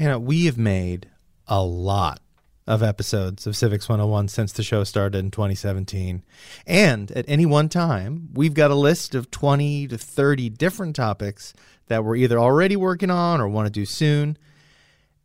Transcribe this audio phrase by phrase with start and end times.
[0.00, 1.10] You know, we have made
[1.46, 2.22] a lot
[2.66, 6.24] of episodes of Civics 101 since the show started in 2017.
[6.66, 11.52] And at any one time, we've got a list of 20 to 30 different topics
[11.88, 14.38] that we're either already working on or want to do soon.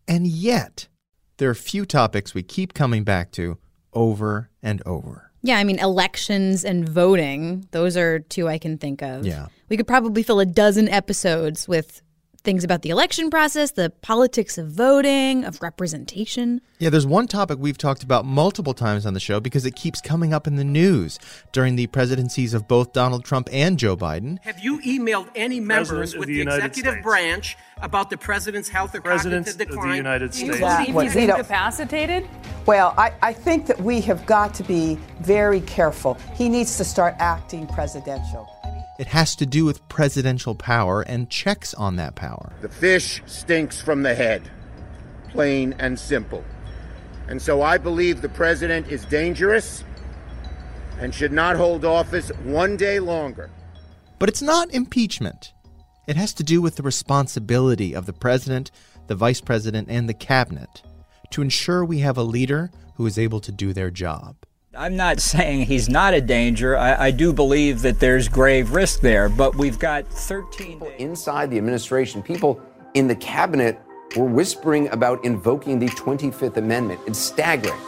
[0.09, 0.89] And yet,
[1.37, 3.57] there are a few topics we keep coming back to
[3.93, 5.31] over and over.
[5.41, 9.25] Yeah, I mean, elections and voting, those are two I can think of.
[9.25, 9.47] Yeah.
[9.69, 12.01] We could probably fill a dozen episodes with
[12.45, 16.61] things about the election process, the politics of voting, of representation.
[16.79, 19.99] Yeah, there's one topic we've talked about multiple times on the show because it keeps
[19.99, 21.19] coming up in the news
[21.51, 24.39] during the presidencies of both Donald Trump and Joe Biden.
[24.43, 27.03] Have you emailed any members President of with the the, executive States.
[27.03, 29.97] branch about the president's health or President cognitive of the decline?
[29.97, 30.75] United Do you States.
[30.75, 32.27] believe Well, he's incapacitated?
[32.65, 36.17] Well, I, I think that we have got to be very careful.
[36.35, 38.49] He needs to start acting presidential.
[38.97, 42.53] It has to do with presidential power and checks on that power.
[42.61, 44.49] The fish stinks from the head,
[45.31, 46.43] plain and simple.
[47.27, 49.83] And so I believe the president is dangerous
[50.99, 53.49] and should not hold office one day longer.
[54.17, 55.51] But it's not impeachment.
[56.07, 58.71] It has to do with the responsibility of the president,
[59.07, 60.83] the vice president, and the cabinet
[61.31, 64.44] to ensure we have a leader who is able to do their job.
[64.77, 66.77] I'm not saying he's not a danger.
[66.77, 70.93] I, I do believe that there's grave risk there, but we've got 13 days.
[70.99, 72.59] Inside the administration, people
[72.93, 73.79] in the cabinet
[74.17, 76.99] were whispering about invoking the 25th Amendment.
[77.07, 77.79] It's staggering.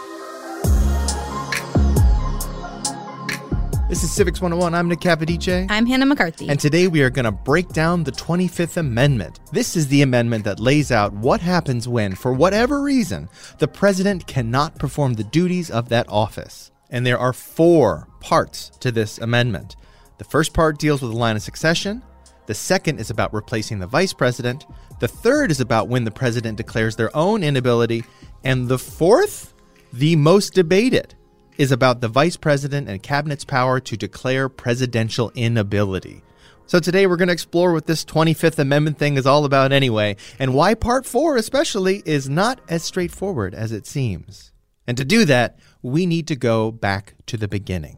[3.89, 4.73] This is Civics 101.
[4.73, 5.67] I'm Nick Capodice.
[5.69, 6.47] I'm Hannah McCarthy.
[6.47, 9.39] And today we are going to break down the 25th Amendment.
[9.51, 13.27] This is the amendment that lays out what happens when, for whatever reason,
[13.59, 16.71] the president cannot perform the duties of that office.
[16.89, 19.75] And there are four parts to this amendment.
[20.17, 22.03] The first part deals with the line of succession.
[22.45, 24.65] The second is about replacing the vice president.
[24.99, 28.03] The third is about when the president declares their own inability.
[28.43, 29.53] And the fourth,
[29.91, 31.13] the most debated,
[31.57, 36.21] is about the vice president and cabinet's power to declare presidential inability.
[36.67, 40.17] So today we're going to explore what this 25th Amendment thing is all about anyway,
[40.37, 44.51] and why Part 4 especially is not as straightforward as it seems.
[44.85, 47.97] And to do that, we need to go back to the beginning,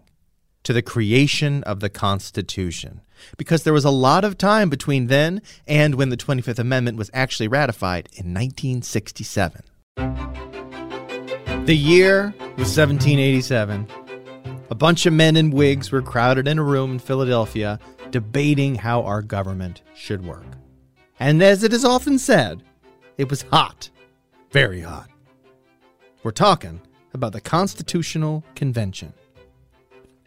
[0.63, 3.01] to the creation of the Constitution,
[3.38, 7.09] because there was a lot of time between then and when the 25th Amendment was
[7.13, 9.62] actually ratified in 1967.
[11.66, 13.88] The year was 1787.
[14.72, 17.79] A bunch of men in wigs were crowded in a room in Philadelphia
[18.11, 20.46] debating how our government should work.
[21.19, 22.63] And as it is often said,
[23.17, 23.90] it was hot,
[24.51, 25.09] very hot.
[26.23, 26.81] We're talking
[27.14, 29.14] about the Constitutional Convention.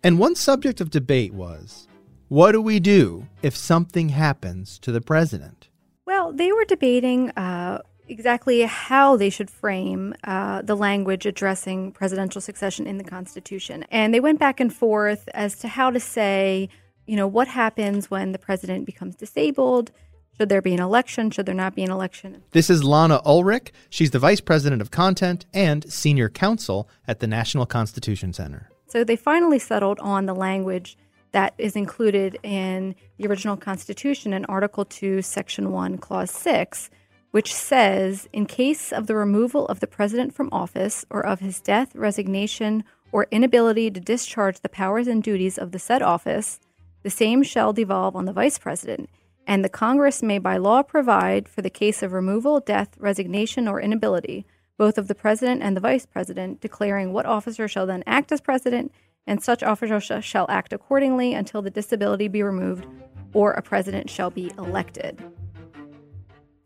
[0.04, 1.86] And one subject of debate was
[2.28, 5.68] what do we do if something happens to the president?
[6.06, 12.40] Well, they were debating uh, exactly how they should frame uh, the language addressing presidential
[12.40, 13.84] succession in the Constitution.
[13.90, 16.68] And they went back and forth as to how to say,
[17.06, 19.92] you know, what happens when the president becomes disabled?
[20.38, 21.30] Should there be an election?
[21.30, 22.42] Should there not be an election?
[22.52, 23.70] This is Lana Ulrich.
[23.90, 28.70] She's the Vice President of Content and Senior Counsel at the National Constitution Center.
[28.86, 30.96] So they finally settled on the language
[31.32, 36.90] that is included in the original Constitution in Article 2, Section 1, Clause 6,
[37.30, 41.60] which says in case of the removal of the president from office or of his
[41.60, 46.58] death, resignation, or inability to discharge the powers and duties of the said office,
[47.02, 49.10] the same shall devolve on the vice president,
[49.46, 53.80] and the Congress may by law provide for the case of removal, death, resignation, or
[53.80, 54.46] inability,
[54.78, 58.40] both of the president and the vice president, declaring what officer shall then act as
[58.40, 58.92] president,
[59.26, 62.86] and such officer sh- shall act accordingly until the disability be removed
[63.32, 65.22] or a president shall be elected.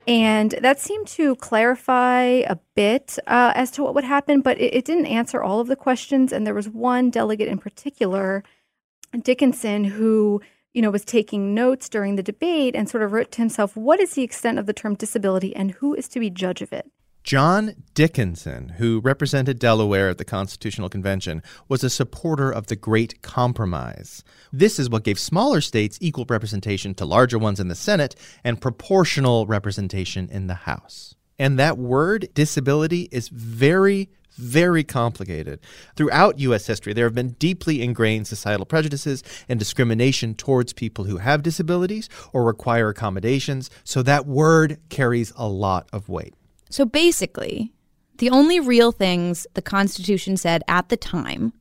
[0.06, 4.73] And that seemed to clarify a bit uh, as to what would happen, but it,
[4.75, 6.32] it, didn't answer all of the questions.
[6.32, 8.44] And there was one delegate in particular,
[9.20, 10.40] Dickinson, who
[10.76, 13.99] you know was taking notes during the debate and sort of wrote to himself, "What
[13.99, 16.87] is the extent of the term disability, and who is to be judge of it?"
[17.25, 23.23] John Dickinson, who represented Delaware at the Constitutional Convention, was a supporter of the Great
[23.23, 24.23] Compromise.
[24.52, 28.14] This is what gave smaller states equal representation to larger ones in the Senate
[28.44, 31.14] and proportional representation in the House.
[31.38, 35.61] And that word, disability, is very, very complicated.
[35.97, 36.67] Throughout U.S.
[36.67, 42.09] history, there have been deeply ingrained societal prejudices and discrimination towards people who have disabilities
[42.33, 46.35] or require accommodations, so that word carries a lot of weight.
[46.71, 47.73] So basically,
[48.19, 51.53] the only real things the Constitution said at the time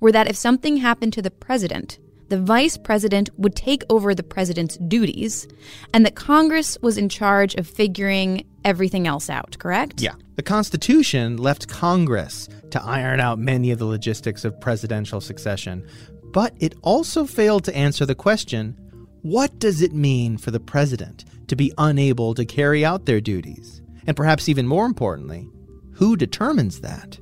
[0.00, 1.98] were that if something happened to the president,
[2.30, 5.48] the vice president would take over the president's duties,
[5.92, 10.00] and that Congress was in charge of figuring everything else out, correct?
[10.00, 10.14] Yeah.
[10.36, 15.86] The Constitution left Congress to iron out many of the logistics of presidential succession,
[16.32, 18.76] but it also failed to answer the question
[19.22, 23.82] what does it mean for the president to be unable to carry out their duties?
[24.06, 25.46] And perhaps even more importantly,
[25.92, 27.18] who determines that?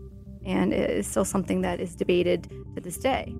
[0.46, 3.34] And it is still something that is debated to this day.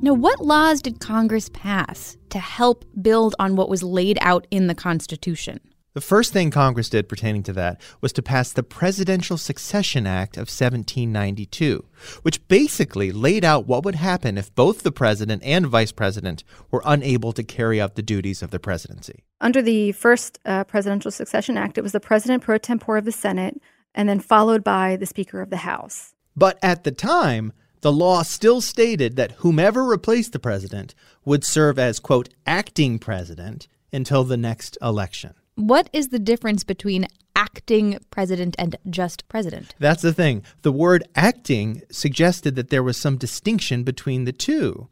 [0.00, 4.68] Now, what laws did Congress pass to help build on what was laid out in
[4.68, 5.58] the Constitution?
[5.94, 10.36] The first thing Congress did pertaining to that was to pass the Presidential Succession Act
[10.36, 11.84] of 1792,
[12.22, 16.82] which basically laid out what would happen if both the president and vice president were
[16.84, 19.24] unable to carry out the duties of the presidency.
[19.40, 23.10] Under the first uh, Presidential Succession Act, it was the president pro tempore of the
[23.10, 23.60] Senate
[23.96, 26.14] and then followed by the Speaker of the House.
[26.36, 30.94] But at the time, the law still stated that whomever replaced the president
[31.24, 35.34] would serve as, quote, acting president until the next election.
[35.54, 39.74] What is the difference between acting president and just president?
[39.78, 40.44] That's the thing.
[40.62, 44.88] The word acting suggested that there was some distinction between the two,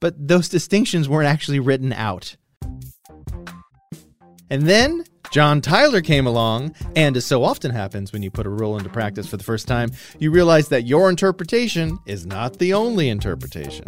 [0.00, 2.36] but those distinctions weren't actually written out.
[4.48, 8.50] And then John Tyler came along, and as so often happens when you put a
[8.50, 12.74] rule into practice for the first time, you realize that your interpretation is not the
[12.74, 13.84] only interpretation.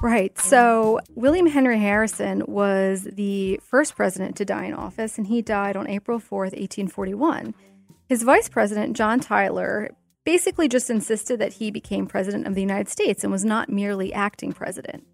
[0.00, 0.38] Right.
[0.38, 5.76] So William Henry Harrison was the first president to die in office, and he died
[5.76, 7.54] on April 4th, 1841.
[8.06, 9.90] His vice president, John Tyler,
[10.24, 14.12] basically just insisted that he became president of the United States and was not merely
[14.12, 15.04] acting president.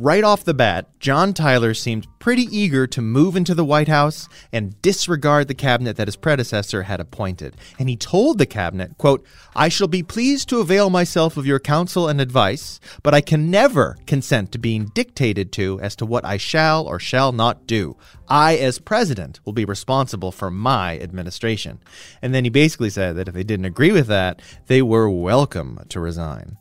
[0.00, 4.28] Right off the bat, John Tyler seemed pretty eager to move into the White House
[4.52, 7.56] and disregard the cabinet that his predecessor had appointed.
[7.80, 11.58] And he told the cabinet, quote, I shall be pleased to avail myself of your
[11.58, 16.24] counsel and advice, but I can never consent to being dictated to as to what
[16.24, 17.96] I shall or shall not do.
[18.28, 21.80] I, as president, will be responsible for my administration.
[22.22, 25.84] And then he basically said that if they didn't agree with that, they were welcome
[25.88, 26.56] to resign.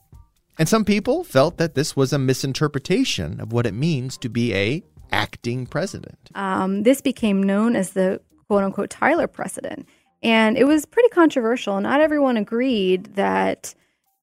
[0.59, 4.54] And some people felt that this was a misinterpretation of what it means to be
[4.54, 6.30] a acting president.
[6.36, 9.88] Um, this became known as the quote unquote Tyler precedent.
[10.24, 11.80] And it was pretty controversial.
[11.80, 13.75] Not everyone agreed that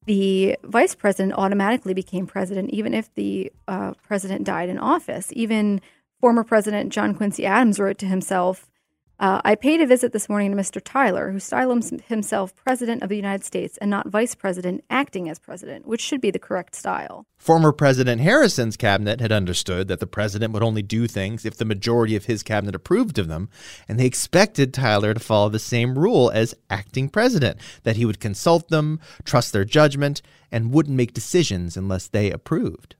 [0.05, 5.29] the vice president automatically became president, even if the uh, president died in office.
[5.33, 5.81] Even
[6.19, 8.69] former President John Quincy Adams wrote to himself
[9.19, 10.81] uh, I paid a visit this morning to Mr.
[10.83, 15.39] Tyler, who styles himself President of the United States and not Vice President acting as
[15.39, 17.25] President, which should be the correct style.
[17.37, 21.65] Former President Harrison's cabinet had understood that the President would only do things if the
[21.65, 23.49] majority of his cabinet approved of them,
[23.87, 28.19] and they expected Tyler to follow the same rule as acting President that he would
[28.19, 32.95] consult them, trust their judgment, and wouldn't make decisions unless they approved.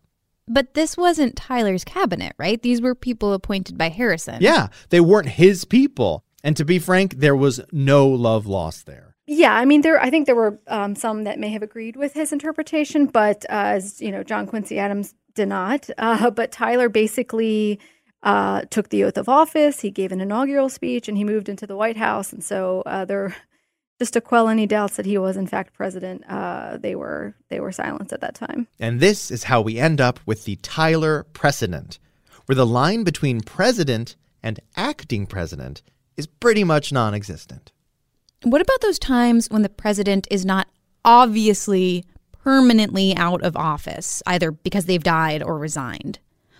[0.47, 2.61] But this wasn't Tyler's cabinet, right?
[2.61, 4.37] These were people appointed by Harrison.
[4.41, 6.23] Yeah, they weren't his people.
[6.43, 9.15] And to be frank, there was no love lost there.
[9.27, 9.99] Yeah, I mean, there.
[9.99, 13.73] I think there were um, some that may have agreed with his interpretation, but uh,
[13.73, 15.89] as you know, John Quincy Adams did not.
[15.97, 17.79] Uh, but Tyler basically
[18.21, 19.79] uh, took the oath of office.
[19.79, 22.31] He gave an inaugural speech, and he moved into the White House.
[22.31, 23.35] And so uh, there
[23.99, 27.59] just to quell any doubts that he was in fact president, uh, they were they
[27.59, 28.67] were silenced at that time.
[28.79, 31.99] And this is how we end up with the Tyler precedent,
[32.45, 35.81] where the line between president and acting president
[36.17, 37.71] is pretty much non-existent.
[38.43, 40.67] What about those times when the president is not
[41.03, 42.05] obviously
[42.43, 46.19] permanently out of office, either because they've died or resigned?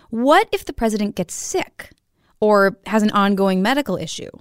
[0.10, 1.92] What if the president gets sick
[2.40, 4.32] or has an ongoing medical issue?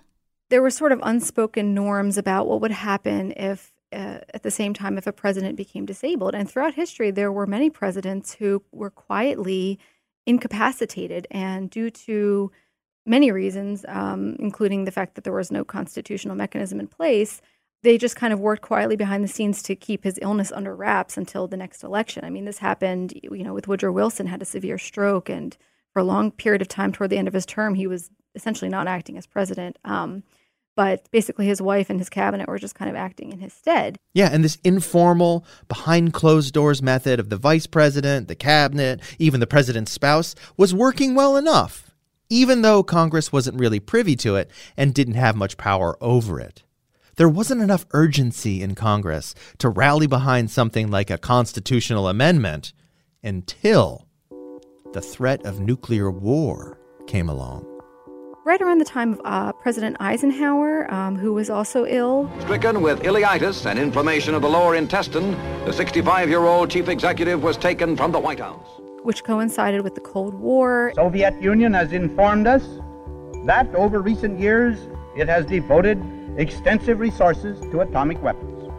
[0.51, 4.75] There were sort of unspoken norms about what would happen if uh, at the same
[4.75, 8.91] time if a president became disabled and throughout history there were many presidents who were
[8.91, 9.79] quietly
[10.27, 11.27] incapacitated.
[11.31, 12.51] And due to
[13.07, 17.43] many reasons, um, including the fact that there was no constitutional mechanism in place,
[17.83, 21.19] they just kind of worked quietly behind the scenes to keep his illness under wraps
[21.19, 22.25] until the next election.
[22.25, 25.55] I mean, this happened, you know, with Woodrow Wilson had a severe stroke, and
[25.93, 28.69] for a long period of time toward the end of his term, he was essentially
[28.69, 29.79] not acting as president.
[29.85, 30.23] Um,
[30.77, 33.97] but basically, his wife and his cabinet were just kind of acting in his stead.
[34.13, 39.39] Yeah, and this informal, behind closed doors method of the vice president, the cabinet, even
[39.39, 41.93] the president's spouse was working well enough,
[42.29, 46.65] even though Congress wasn't really privy to it and didn't have much power over it
[47.17, 52.73] there wasn't enough urgency in Congress to rally behind something like a constitutional amendment
[53.23, 54.07] until
[54.93, 57.74] the threat of nuclear war came along.
[58.45, 62.31] Right around the time of uh, President Eisenhower, um, who was also ill.
[62.41, 65.31] Stricken with ileitis and inflammation of the lower intestine,
[65.65, 68.67] the 65 year old chief executive was taken from the White House.
[69.03, 70.93] Which coincided with the Cold War.
[70.95, 72.63] Soviet Union has informed us
[73.47, 74.79] that over recent years
[75.17, 75.99] it has devoted
[76.37, 78.71] extensive resources to atomic weapons.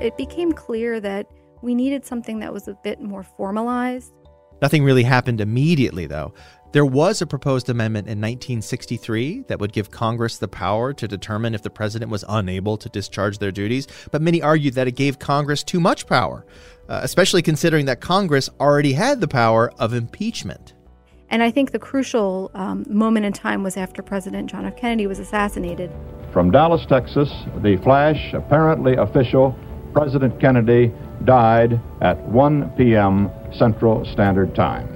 [0.00, 1.26] It became clear that
[1.60, 4.14] we needed something that was a bit more formalized.
[4.62, 6.32] Nothing really happened immediately, though.
[6.74, 11.54] There was a proposed amendment in 1963 that would give Congress the power to determine
[11.54, 15.20] if the president was unable to discharge their duties, but many argued that it gave
[15.20, 16.44] Congress too much power,
[16.88, 20.74] uh, especially considering that Congress already had the power of impeachment.
[21.30, 24.76] And I think the crucial um, moment in time was after President John F.
[24.76, 25.92] Kennedy was assassinated.
[26.32, 27.30] From Dallas, Texas,
[27.62, 29.56] the flash, apparently official,
[29.92, 33.30] President Kennedy died at 1 p.m.
[33.56, 34.88] Central Standard Time,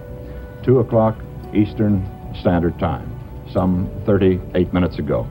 [0.65, 1.15] 2 o'clock
[1.55, 2.09] Eastern
[2.41, 3.09] Standard Time,
[3.53, 5.27] some 38 minutes ago.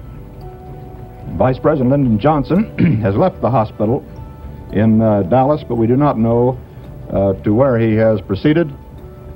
[1.38, 4.04] Vice President Lyndon Johnson has left the hospital
[4.72, 6.58] in uh, Dallas, but we do not know
[7.12, 8.74] uh, to where he has proceeded.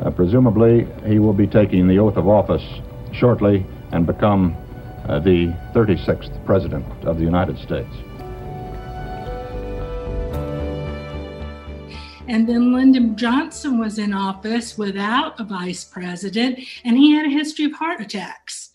[0.02, 2.64] Uh, presumably, he will be taking the oath of office
[3.14, 4.56] shortly and become
[5.08, 7.94] uh, the 36th President of the United States.
[12.32, 17.30] And then Lyndon Johnson was in office without a vice president, and he had a
[17.30, 18.72] history of heart attacks.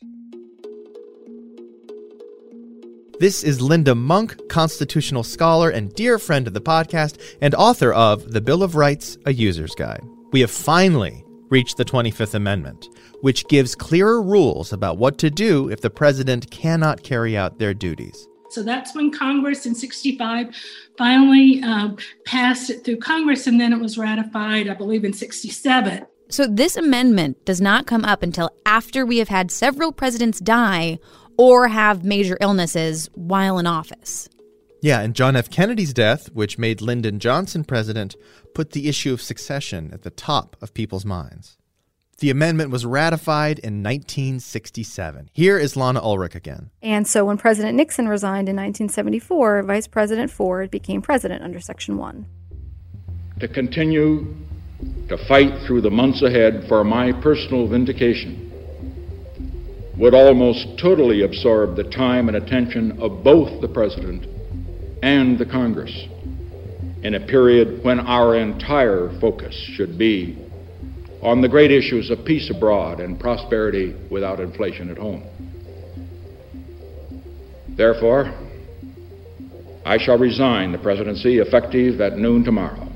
[3.18, 8.30] This is Linda Monk, constitutional scholar and dear friend of the podcast, and author of
[8.30, 10.04] The Bill of Rights, A User's Guide.
[10.32, 12.90] We have finally reached the 25th Amendment,
[13.22, 17.72] which gives clearer rules about what to do if the president cannot carry out their
[17.72, 18.28] duties.
[18.50, 20.54] So that's when Congress in 65
[20.96, 21.90] finally uh,
[22.24, 26.06] passed it through Congress, and then it was ratified, I believe, in 67.
[26.28, 30.98] So this amendment does not come up until after we have had several presidents die
[31.38, 34.28] or have major illnesses while in office.
[34.82, 35.50] Yeah, and John F.
[35.50, 38.16] Kennedy's death, which made Lyndon Johnson president,
[38.54, 41.56] put the issue of succession at the top of people's minds.
[42.18, 45.28] The amendment was ratified in 1967.
[45.34, 46.70] Here is Lana Ulrich again.
[46.80, 51.98] And so when President Nixon resigned in 1974, Vice President Ford became president under Section
[51.98, 52.24] 1.
[53.40, 54.34] To continue
[55.08, 58.50] to fight through the months ahead for my personal vindication
[59.98, 64.26] would almost totally absorb the time and attention of both the President
[65.02, 65.92] and the Congress
[67.02, 70.45] in a period when our entire focus should be
[71.26, 75.24] on the great issues of peace abroad and prosperity without inflation at home.
[77.70, 78.32] Therefore,
[79.84, 82.88] I shall resign the presidency effective at noon tomorrow.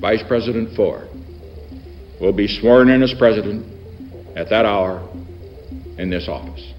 [0.00, 1.10] Vice President Ford
[2.18, 3.66] will be sworn in as president
[4.34, 5.06] at that hour
[5.98, 6.72] in this office.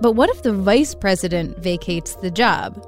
[0.00, 2.86] But what if the vice president vacates the job?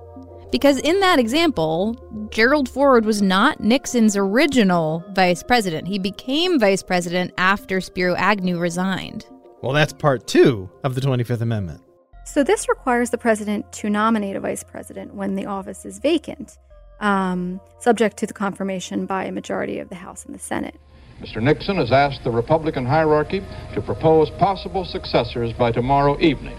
[0.55, 1.97] Because in that example,
[2.31, 5.89] Gerald Ford was not Nixon's original vice president.
[5.89, 9.27] He became vice president after Spiro Agnew resigned.
[9.63, 11.83] Well, that's part two of the 25th Amendment.
[12.25, 16.57] So, this requires the president to nominate a vice president when the office is vacant,
[17.01, 20.79] um, subject to the confirmation by a majority of the House and the Senate.
[21.21, 21.43] Mr.
[21.43, 23.41] Nixon has asked the Republican hierarchy
[23.75, 26.57] to propose possible successors by tomorrow evening.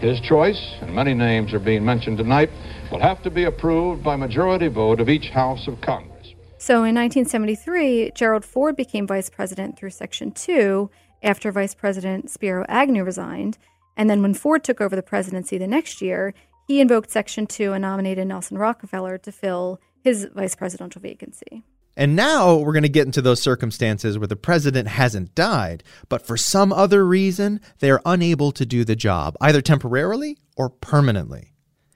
[0.00, 2.50] His choice, and many names are being mentioned tonight,
[2.92, 6.34] will have to be approved by majority vote of each House of Congress.
[6.56, 10.88] So in 1973, Gerald Ford became vice president through Section 2
[11.24, 13.58] after Vice President Spiro Agnew resigned.
[13.96, 16.32] And then when Ford took over the presidency the next year,
[16.68, 21.64] he invoked Section 2 and nominated Nelson Rockefeller to fill his vice presidential vacancy.
[21.98, 26.24] And now we're going to get into those circumstances where the president hasn't died, but
[26.24, 31.54] for some other reason, they are unable to do the job, either temporarily or permanently.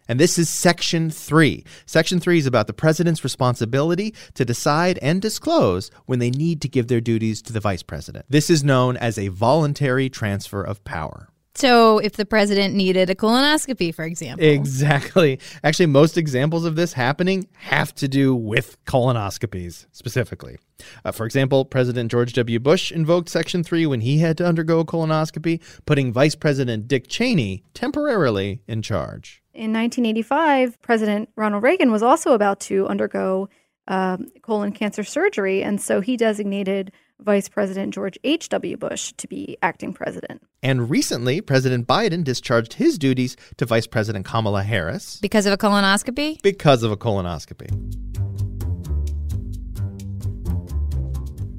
[0.08, 1.64] And this is Section 3.
[1.86, 6.68] Section 3 is about the president's responsibility to decide and disclose when they need to
[6.68, 8.26] give their duties to the vice president.
[8.28, 11.28] This is known as a voluntary transfer of power.
[11.54, 14.46] So, if the president needed a colonoscopy, for example.
[14.46, 15.38] Exactly.
[15.62, 20.58] Actually, most examples of this happening have to do with colonoscopies specifically.
[21.04, 22.58] Uh, for example, President George W.
[22.58, 27.06] Bush invoked Section 3 when he had to undergo a colonoscopy, putting Vice President Dick
[27.08, 29.42] Cheney temporarily in charge.
[29.52, 33.50] In 1985, President Ronald Reagan was also about to undergo
[33.88, 36.92] um, colon cancer surgery, and so he designated
[37.22, 38.76] Vice President George H.W.
[38.76, 40.42] Bush to be acting president.
[40.62, 45.18] And recently, President Biden discharged his duties to Vice President Kamala Harris.
[45.20, 46.40] Because of a colonoscopy?
[46.42, 47.70] Because of a colonoscopy.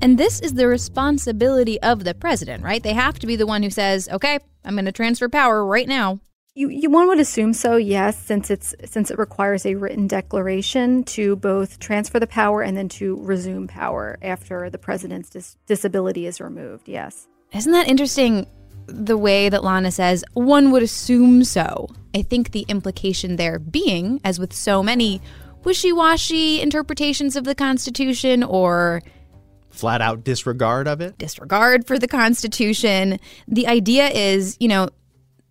[0.04, 2.84] And this is the responsibility of the president, right?
[2.84, 5.88] They have to be the one who says, okay, I'm going to transfer power right
[5.88, 6.20] now.
[6.56, 11.04] You, you one would assume so, yes, since it's since it requires a written declaration
[11.06, 16.28] to both transfer the power and then to resume power after the president's dis- disability
[16.28, 16.88] is removed.
[16.88, 17.28] Yes.
[17.56, 18.46] Isn't that interesting?
[18.86, 21.88] The way that Lana says, one would assume so.
[22.14, 25.22] I think the implication there being, as with so many
[25.64, 29.02] wishy washy interpretations of the Constitution or
[29.72, 34.90] flat out disregard of it, disregard for the Constitution, the idea is, you know,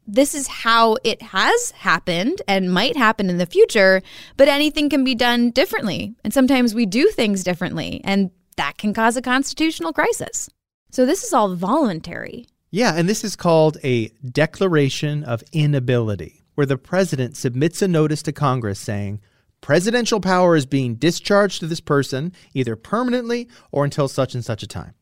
[0.07, 4.03] this is how it has happened and might happen in the future,
[4.37, 6.15] but anything can be done differently.
[6.25, 10.51] And sometimes we do things differently, and that can cause a constitutional crisis.
[10.91, 12.47] So this is all voluntary.
[12.71, 18.23] Yeah, and this is called a declaration of inability, where the president submits a notice
[18.23, 19.21] to Congress saying,
[19.61, 24.63] presidential power is being discharged to this person either permanently or until such and such
[24.63, 24.95] a time.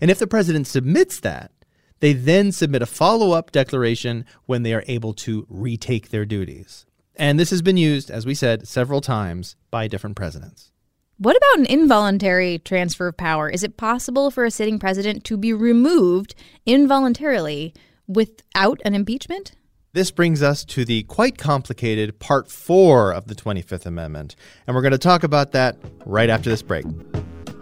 [0.00, 1.50] And if the president submits that,
[2.00, 6.86] they then submit a follow up declaration when they are able to retake their duties.
[7.16, 10.72] And this has been used, as we said, several times by different presidents.
[11.18, 13.50] What about an involuntary transfer of power?
[13.50, 17.74] Is it possible for a sitting president to be removed involuntarily
[18.06, 19.52] without an impeachment?
[19.92, 24.34] This brings us to the quite complicated Part 4 of the 25th Amendment,
[24.66, 26.86] and we're going to talk about that right after this break.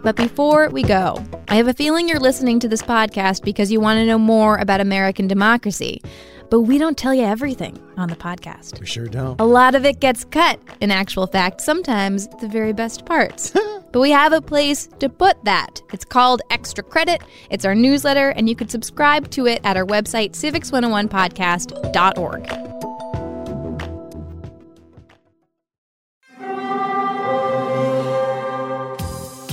[0.01, 3.81] But before we go, I have a feeling you're listening to this podcast because you
[3.81, 6.01] want to know more about American democracy.
[6.49, 8.79] But we don't tell you everything on the podcast.
[8.79, 9.39] We sure don't.
[9.39, 13.53] A lot of it gets cut, in actual fact, sometimes the very best parts.
[13.91, 15.81] but we have a place to put that.
[15.93, 17.21] It's called Extra Credit.
[17.51, 22.88] It's our newsletter, and you can subscribe to it at our website, civics101podcast.org.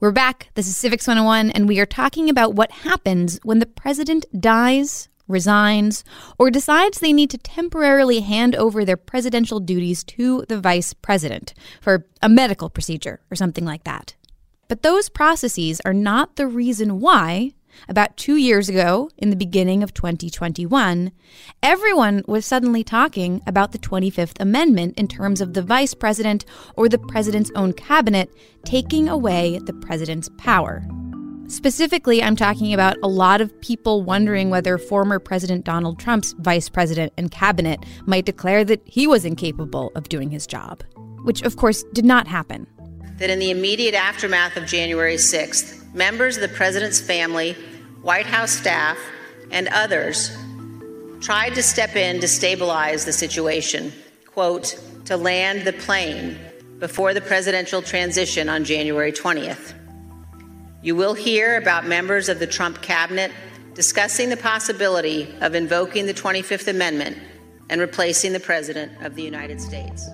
[0.00, 0.50] We're back.
[0.54, 5.08] This is Civics 101, and we are talking about what happens when the president dies,
[5.26, 6.04] resigns,
[6.38, 11.52] or decides they need to temporarily hand over their presidential duties to the vice president
[11.80, 14.14] for a medical procedure or something like that.
[14.68, 17.54] But those processes are not the reason why
[17.88, 21.12] about two years ago, in the beginning of 2021,
[21.62, 26.44] everyone was suddenly talking about the 25th Amendment in terms of the vice president
[26.76, 28.30] or the president's own cabinet
[28.64, 30.86] taking away the president's power.
[31.48, 36.68] Specifically, I'm talking about a lot of people wondering whether former President Donald Trump's vice
[36.68, 40.84] president and cabinet might declare that he was incapable of doing his job,
[41.22, 42.66] which of course did not happen.
[43.16, 47.54] That in the immediate aftermath of January 6th, members of the president's family,
[48.02, 48.98] White House staff,
[49.50, 50.36] and others
[51.20, 53.92] tried to step in to stabilize the situation,
[54.26, 56.38] quote, to land the plane
[56.78, 59.74] before the presidential transition on January 20th.
[60.82, 63.32] You will hear about members of the Trump cabinet
[63.74, 67.18] discussing the possibility of invoking the 25th Amendment
[67.68, 70.08] and replacing the President of the United States.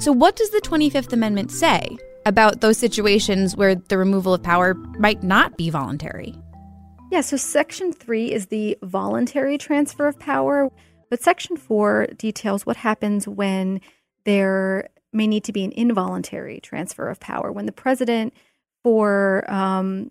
[0.00, 4.74] So, what does the 25th Amendment say about those situations where the removal of power
[4.98, 6.34] might not be voluntary?
[7.10, 10.70] Yeah, so Section 3 is the voluntary transfer of power,
[11.10, 13.80] but Section 4 details what happens when
[14.24, 18.34] there may need to be an involuntary transfer of power, when the president,
[18.82, 20.10] for um,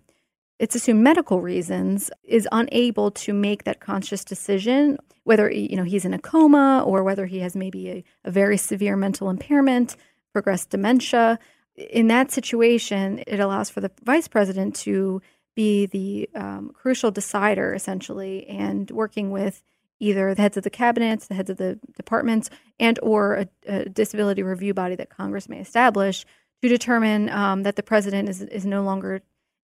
[0.58, 6.04] it's assumed medical reasons, is unable to make that conscious decision, whether you know he's
[6.04, 9.96] in a coma or whether he has maybe a, a very severe mental impairment,
[10.32, 11.38] progressed dementia.
[11.76, 15.20] In that situation, it allows for the vice president to
[15.54, 19.62] be the um, crucial decider, essentially, and working with
[20.00, 23.88] either the heads of the cabinets, the heads of the departments, and or a, a
[23.88, 26.24] disability review body that Congress may establish
[26.62, 29.20] to determine um, that the president is is no longer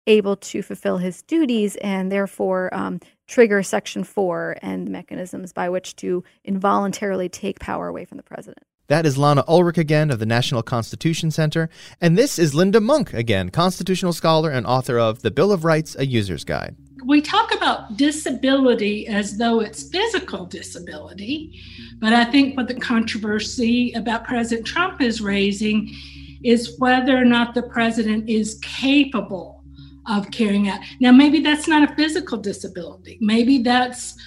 [0.07, 5.69] able to fulfill his duties and therefore um, trigger Section 4 and the mechanisms by
[5.69, 8.65] which to involuntarily take power away from the president.
[8.89, 11.69] That is Lana Ulrich again of the National Constitution Center.
[12.01, 15.95] And this is Linda Monk again, constitutional scholar and author of The Bill of Rights,
[15.99, 16.75] A User's Guide.
[17.05, 21.61] We talk about disability as though it's physical disability,
[21.99, 25.95] but I think what the controversy about President Trump is raising
[26.43, 29.63] is whether or not the president is capable
[30.07, 30.79] of carrying out.
[30.99, 34.17] Now, maybe that's not a physical disability, maybe that's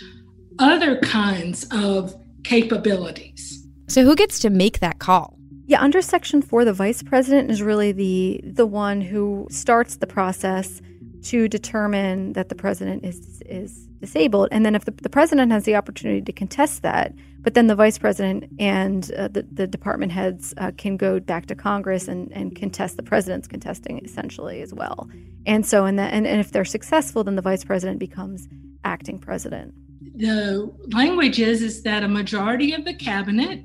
[0.60, 3.51] other kinds of capabilities.
[3.88, 5.38] So who gets to make that call?
[5.66, 10.06] Yeah, under Section 4, the vice president is really the the one who starts the
[10.06, 10.82] process
[11.24, 14.48] to determine that the president is is disabled.
[14.50, 17.74] And then if the, the president has the opportunity to contest that, but then the
[17.74, 22.30] vice president and uh, the, the department heads uh, can go back to Congress and,
[22.32, 25.08] and contest the president's contesting essentially as well.
[25.46, 28.48] And so, in that, and, and if they're successful, then the vice president becomes
[28.84, 29.74] acting president.
[30.14, 33.62] The language is, is that a majority of the cabinet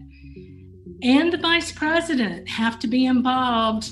[1.01, 3.91] and the vice president have to be involved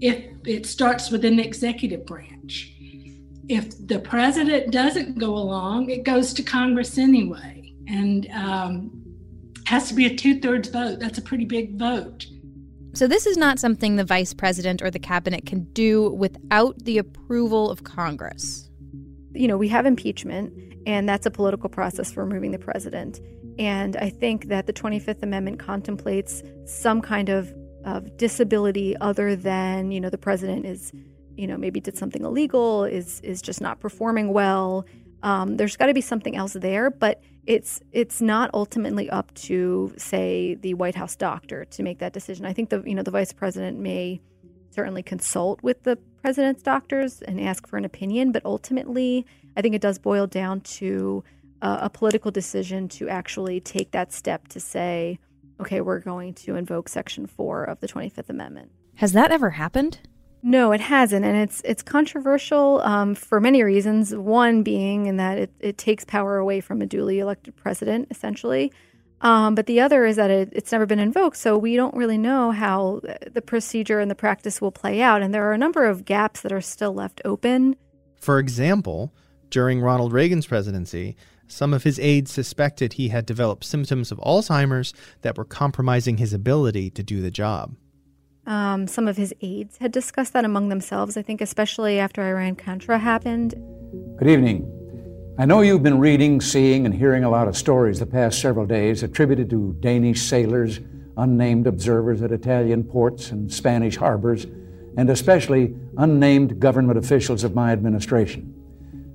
[0.00, 2.72] if it starts within the executive branch.
[3.48, 9.04] If the president doesn't go along, it goes to Congress anyway, and um,
[9.66, 10.98] has to be a two thirds vote.
[10.98, 12.26] That's a pretty big vote.
[12.94, 16.98] So, this is not something the vice president or the cabinet can do without the
[16.98, 18.70] approval of Congress.
[19.32, 20.54] You know, we have impeachment,
[20.86, 23.20] and that's a political process for removing the president.
[23.58, 29.90] And I think that the 25th Amendment contemplates some kind of, of disability other than,
[29.90, 30.92] you know, the president is,
[31.36, 34.86] you know, maybe did something illegal, is is just not performing well.
[35.22, 39.92] Um, there's got to be something else there, but it's it's not ultimately up to,
[39.96, 42.46] say, the White House doctor to make that decision.
[42.46, 44.20] I think the you know the vice president may
[44.70, 49.24] certainly consult with the president's doctors and ask for an opinion, but ultimately,
[49.56, 51.22] I think it does boil down to
[51.64, 55.18] a political decision to actually take that step to say,
[55.60, 58.70] okay, we're going to invoke Section 4 of the 25th Amendment.
[58.96, 60.00] Has that ever happened?
[60.46, 64.14] No, it hasn't, and it's it's controversial um, for many reasons.
[64.14, 68.70] One being in that it, it takes power away from a duly elected president, essentially.
[69.22, 72.18] Um, but the other is that it, it's never been invoked, so we don't really
[72.18, 73.00] know how
[73.32, 75.22] the procedure and the practice will play out.
[75.22, 77.74] And there are a number of gaps that are still left open.
[78.20, 79.14] For example,
[79.48, 84.92] during Ronald Reagan's presidency, some of his aides suspected he had developed symptoms of Alzheimer's
[85.22, 87.76] that were compromising his ability to do the job.
[88.46, 92.56] Um, some of his aides had discussed that among themselves, I think, especially after Iran
[92.56, 93.54] Contra happened.
[94.18, 94.70] Good evening.
[95.38, 98.66] I know you've been reading, seeing, and hearing a lot of stories the past several
[98.66, 100.78] days attributed to Danish sailors,
[101.16, 104.46] unnamed observers at Italian ports and Spanish harbors,
[104.96, 108.54] and especially unnamed government officials of my administration.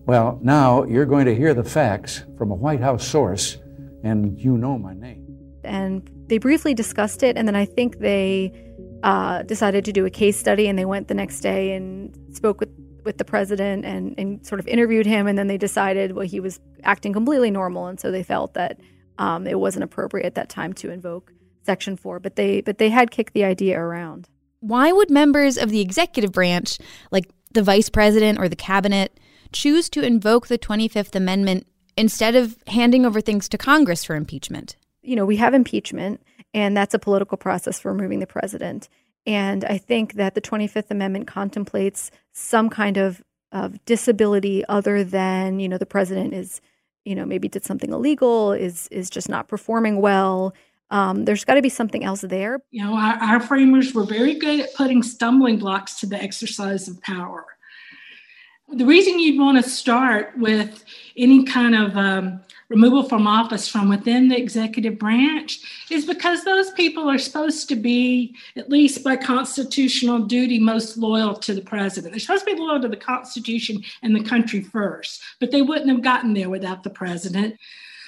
[0.09, 3.59] Well, now you're going to hear the facts from a White House source,
[4.03, 5.37] and you know my name.
[5.63, 8.51] And they briefly discussed it, and then I think they
[9.03, 12.59] uh, decided to do a case study, and they went the next day and spoke
[12.59, 12.71] with,
[13.03, 16.39] with the president and, and sort of interviewed him, and then they decided, well, he
[16.39, 18.79] was acting completely normal, and so they felt that
[19.19, 22.89] um, it wasn't appropriate at that time to invoke Section 4, but they, but they
[22.89, 24.27] had kicked the idea around.
[24.61, 26.79] Why would members of the executive branch,
[27.11, 29.19] like the vice president or the cabinet,
[29.51, 34.75] choose to invoke the 25th Amendment instead of handing over things to Congress for impeachment?
[35.01, 36.21] You know, we have impeachment,
[36.53, 38.89] and that's a political process for removing the president.
[39.25, 45.59] And I think that the 25th Amendment contemplates some kind of, of disability other than,
[45.59, 46.61] you know, the president is,
[47.05, 50.53] you know, maybe did something illegal, is is just not performing well.
[50.91, 52.59] Um, there's got to be something else there.
[52.71, 56.87] You know, our, our framers were very good at putting stumbling blocks to the exercise
[56.87, 57.45] of power.
[58.71, 60.83] The reason you'd want to start with
[61.17, 66.69] any kind of um, removal from office from within the executive branch is because those
[66.71, 72.13] people are supposed to be, at least by constitutional duty, most loyal to the president.
[72.13, 75.89] They're supposed to be loyal to the Constitution and the country first, but they wouldn't
[75.89, 77.57] have gotten there without the president.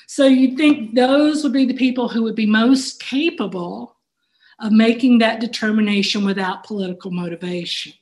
[0.06, 3.95] So you'd think those would be the people who would be most capable
[4.60, 7.93] of making that determination without political motivation.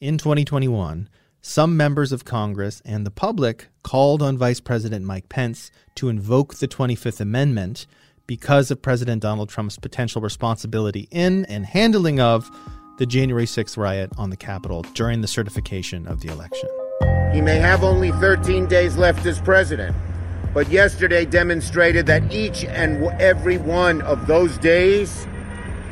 [0.00, 1.08] In 2021,
[1.42, 6.54] some members of Congress and the public called on Vice President Mike Pence to invoke
[6.54, 7.86] the 25th Amendment
[8.28, 12.48] because of President Donald Trump's potential responsibility in and handling of
[12.98, 16.68] the January 6th riot on the Capitol during the certification of the election.
[17.34, 19.96] He may have only 13 days left as president,
[20.54, 25.26] but yesterday demonstrated that each and every one of those days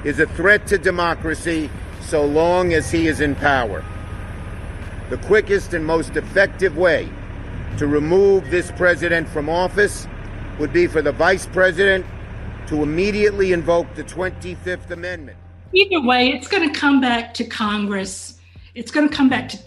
[0.05, 1.69] is a threat to democracy
[2.03, 3.85] so long as he is in power.
[5.11, 7.09] The quickest and most effective way
[7.79, 10.07] to remove this president from office
[10.61, 12.07] would be for the vice president
[12.69, 15.37] to immediately invoke the 25th Amendment.
[15.73, 18.39] Either way, it's going to come back to Congress.
[18.77, 19.59] It's going to come back to,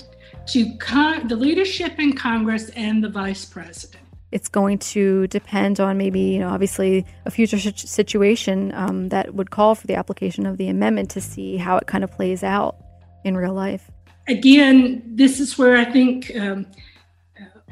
[0.53, 4.01] to con- the leadership in Congress and the vice president.
[4.31, 9.51] It's going to depend on maybe, you know, obviously a future situation um, that would
[9.51, 12.77] call for the application of the amendment to see how it kind of plays out
[13.25, 13.91] in real life
[14.27, 16.65] again, this is where I think um,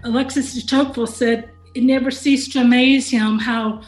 [0.03, 3.81] Alexis de Tocqueville said it never ceased to amaze him how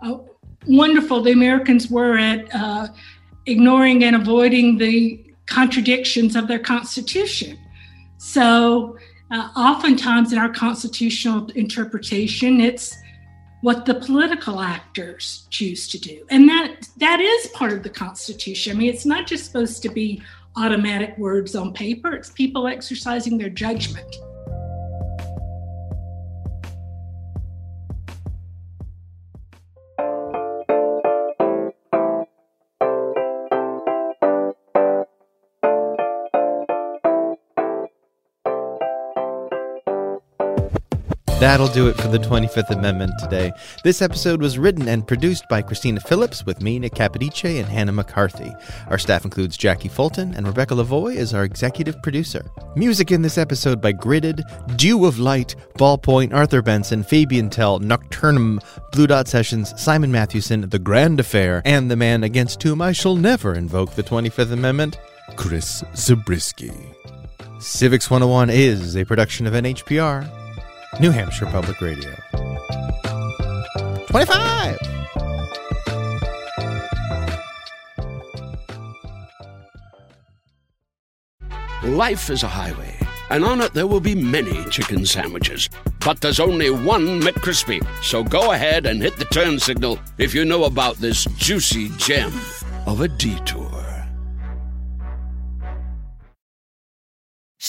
[0.00, 0.18] uh,
[0.66, 2.88] wonderful the Americans were at uh,
[3.46, 7.58] ignoring and avoiding the contradictions of their Constitution.
[8.18, 8.96] So,
[9.30, 12.96] uh, oftentimes in our constitutional interpretation, it's
[13.62, 18.74] what the political actors choose to do, and that that is part of the Constitution.
[18.74, 20.22] I mean, it's not just supposed to be
[20.56, 24.16] automatic words on paper, it's people exercising their judgment.
[41.40, 43.50] That'll do it for the 25th Amendment today.
[43.82, 47.92] This episode was written and produced by Christina Phillips with me, Nick Capodice, and Hannah
[47.92, 48.52] McCarthy.
[48.88, 52.44] Our staff includes Jackie Fulton, and Rebecca Lavoy is our executive producer.
[52.76, 54.42] Music in this episode by Gridded,
[54.76, 58.60] Dew of Light, Ballpoint, Arthur Benson, Fabian Tell, Nocturnum,
[58.92, 63.16] Blue Dot Sessions, Simon Mathewson, The Grand Affair, and the man against whom I shall
[63.16, 64.98] never invoke the 25th Amendment,
[65.36, 66.94] Chris Zabriskie.
[67.60, 70.39] Civics 101 is a production of NHPR.
[70.98, 72.14] New Hampshire Public Radio.
[74.08, 74.76] 25!
[81.84, 82.94] Life is a highway,
[83.30, 85.70] and on it there will be many chicken sandwiches.
[86.00, 87.86] But there's only one McCrispy.
[88.02, 92.32] So go ahead and hit the turn signal if you know about this juicy gem
[92.86, 93.69] of a detour.